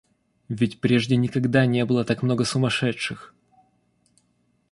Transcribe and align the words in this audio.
—Ведь 0.49 0.81
прежде 0.81 1.15
никогда 1.15 1.67
не 1.67 1.85
было 1.85 2.03
так 2.03 2.23
много 2.23 2.43
сумасшедших! 2.43 3.35